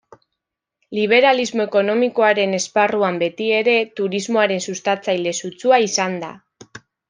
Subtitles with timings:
[0.99, 6.35] Liberalismo ekonomikoaren esparruan beti ere, turismoaren sustatzaile sutsua izan da.